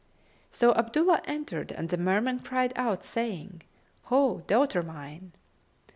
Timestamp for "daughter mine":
4.47-5.33